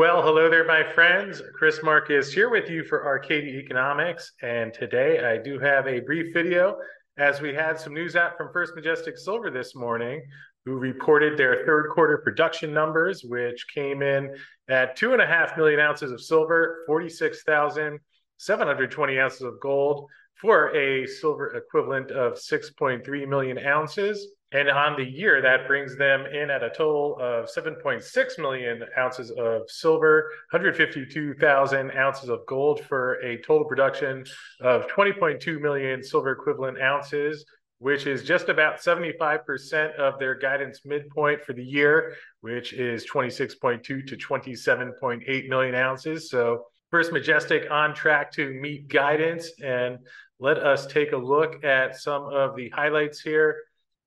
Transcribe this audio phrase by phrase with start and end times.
[0.00, 1.42] Well, hello there, my friends.
[1.52, 4.32] Chris Marcus here with you for Arcadia Economics.
[4.40, 6.78] And today I do have a brief video
[7.18, 10.22] as we had some news out from First Majestic Silver this morning,
[10.64, 14.34] who reported their third quarter production numbers, which came in
[14.70, 20.08] at two and a half million ounces of silver, 46,720 ounces of gold,
[20.40, 24.28] for a silver equivalent of 6.3 million ounces.
[24.52, 29.30] And on the year, that brings them in at a total of 7.6 million ounces
[29.30, 34.24] of silver, 152,000 ounces of gold for a total production
[34.60, 37.44] of 20.2 million silver equivalent ounces,
[37.78, 43.84] which is just about 75% of their guidance midpoint for the year, which is 26.2
[43.84, 46.28] to 27.8 million ounces.
[46.28, 49.52] So First Majestic on track to meet guidance.
[49.62, 49.98] And
[50.40, 53.56] let us take a look at some of the highlights here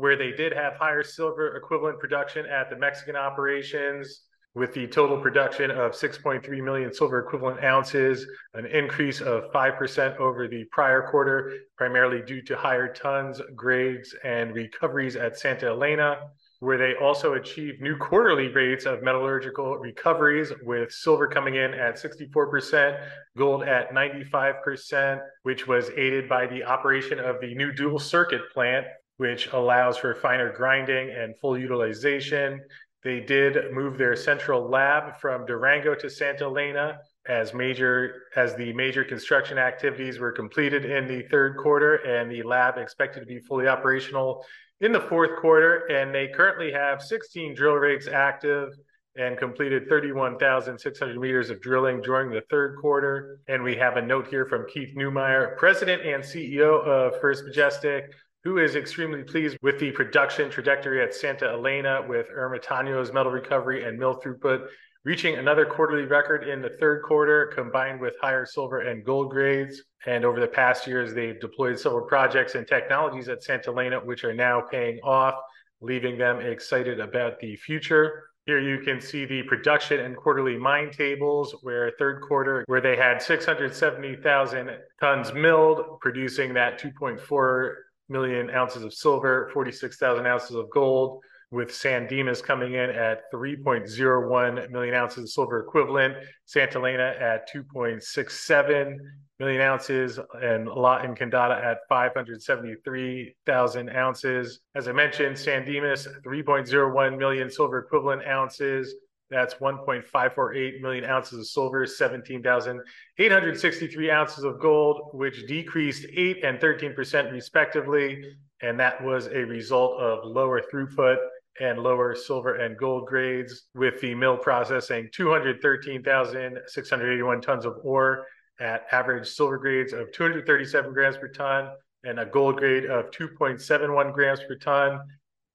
[0.00, 4.22] where they did have higher silver equivalent production at the Mexican operations
[4.54, 10.48] with the total production of 6.3 million silver equivalent ounces, an increase of 5% over
[10.48, 16.78] the prior quarter, primarily due to higher tons, grades, and recoveries at Santa Elena, where
[16.78, 23.06] they also achieved new quarterly rates of metallurgical recoveries, with silver coming in at 64%,
[23.36, 28.86] gold at 95%, which was aided by the operation of the new dual circuit plant
[29.20, 32.58] which allows for finer grinding and full utilization.
[33.04, 38.72] They did move their central lab from Durango to Santa Elena as major as the
[38.72, 43.38] major construction activities were completed in the third quarter and the lab expected to be
[43.40, 44.42] fully operational
[44.80, 48.70] in the fourth quarter and they currently have 16 drill rigs active
[49.16, 53.40] and completed 31,600 meters of drilling during the third quarter.
[53.48, 58.14] And we have a note here from Keith Neumeyer, President and CEO of First Majestic,
[58.44, 63.84] who is extremely pleased with the production trajectory at Santa Elena with Ermitaño's metal recovery
[63.84, 64.66] and mill throughput
[65.04, 69.82] reaching another quarterly record in the third quarter combined with higher silver and gold grades.
[70.06, 74.24] And over the past years, they've deployed several projects and technologies at Santa Elena, which
[74.24, 75.34] are now paying off,
[75.80, 78.24] leaving them excited about the future.
[78.46, 82.96] Here you can see the production and quarterly mine tables where third quarter, where they
[82.96, 87.74] had 670,000 tons milled, producing that 2.4
[88.10, 91.22] million ounces of silver, 46,000 ounces of gold,
[91.52, 97.52] with San Dimas coming in at 3.01 million ounces of silver equivalent, Santa Elena at
[97.52, 98.96] 2.67
[99.40, 104.60] million ounces, and La Encantada at 573,000 ounces.
[104.76, 108.94] As I mentioned, San Dimas, 3.01 million silver equivalent ounces,
[109.30, 117.30] that's 1.548 million ounces of silver, 17,863 ounces of gold, which decreased 8 and 13%
[117.32, 118.24] respectively.
[118.62, 121.18] And that was a result of lower throughput
[121.60, 128.26] and lower silver and gold grades, with the mill processing 213,681 tons of ore
[128.60, 131.70] at average silver grades of 237 grams per ton
[132.04, 135.00] and a gold grade of 2.71 grams per ton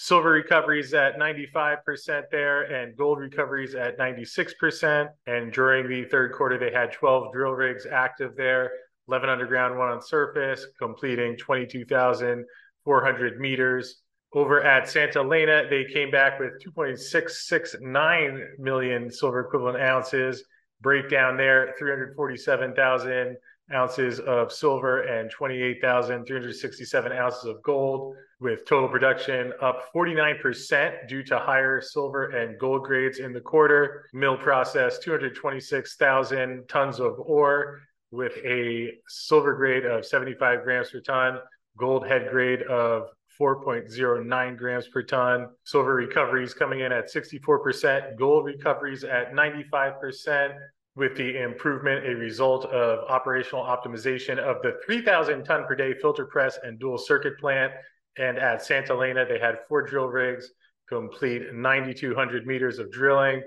[0.00, 5.08] silver recoveries at 95% there and gold recoveries at 96%.
[5.26, 8.70] And during the third quarter, they had 12 drill rigs active there,
[9.08, 14.02] 11 underground, one on surface, completing 22,400 meters.
[14.34, 20.44] Over at Santa Elena, they came back with 2.669 million silver equivalent ounces.
[20.80, 23.36] Breakdown there, 347,000
[23.74, 31.38] ounces of silver and 28,367 ounces of gold, with total production up 49% due to
[31.38, 34.06] higher silver and gold grades in the quarter.
[34.12, 37.80] Mill processed 226,000 tons of ore
[38.10, 41.38] with a silver grade of 75 grams per ton,
[41.76, 43.08] gold head grade of
[43.40, 45.48] 4.09 grams per ton.
[45.64, 50.54] Silver recoveries coming in at 64%, gold recoveries at 95%,
[50.98, 56.26] with the improvement a result of operational optimization of the 3,000 ton per day filter
[56.26, 57.72] press and dual circuit plant.
[58.18, 60.50] And at Santa Elena, they had four drill rigs
[60.88, 63.42] complete 9,200 meters of drilling.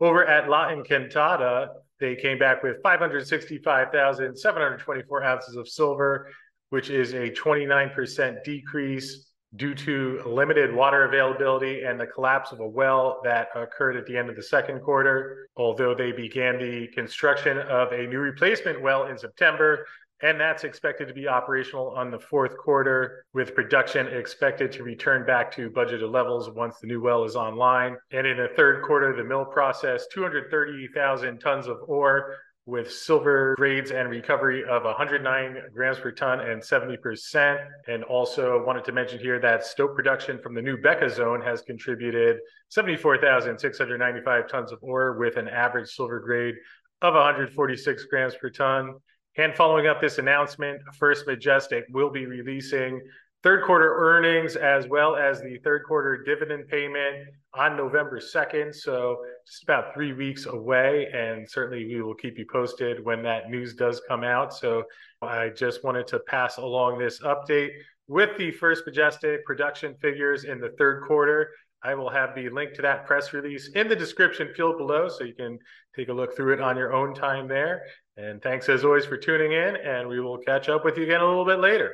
[0.00, 6.30] Over at La Encantada, they came back with 565,724 ounces of silver,
[6.70, 12.66] which is a 29% decrease due to limited water availability and the collapse of a
[12.66, 15.48] well that occurred at the end of the second quarter.
[15.56, 19.86] Although they began the construction of a new replacement well in September,
[20.22, 25.26] and that's expected to be operational on the fourth quarter, with production expected to return
[25.26, 27.96] back to budgeted levels once the new well is online.
[28.12, 32.34] And in the third quarter, the mill processed 230,000 tons of ore
[32.66, 37.64] with silver grades and recovery of 109 grams per ton and 70%.
[37.86, 41.62] And also wanted to mention here that stope production from the new Beca zone has
[41.62, 46.56] contributed 74,695 tons of ore with an average silver grade
[47.02, 48.94] of 146 grams per ton.
[49.38, 53.00] And following up this announcement, First Majestic will be releasing
[53.42, 58.74] third quarter earnings as well as the third quarter dividend payment on November 2nd.
[58.74, 61.08] So just about three weeks away.
[61.12, 64.52] And certainly we will keep you posted when that news does come out.
[64.52, 64.84] So
[65.22, 67.70] I just wanted to pass along this update
[68.08, 71.50] with the First Majestic production figures in the third quarter.
[71.82, 75.24] I will have the link to that press release in the description field below so
[75.24, 75.58] you can
[75.94, 77.82] take a look through it on your own time there.
[78.16, 81.20] And thanks as always for tuning in, and we will catch up with you again
[81.20, 81.92] a little bit later.